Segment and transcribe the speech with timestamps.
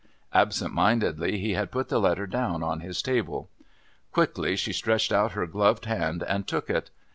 [0.33, 3.51] Absent mindedly he had put the letter down on his table.
[4.11, 6.89] Quickly she stretched out her gloved hand and took it.